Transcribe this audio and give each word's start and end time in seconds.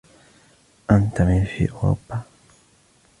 أنت 0.91 1.21
في 1.45 1.69
أوروبا! 1.71 2.21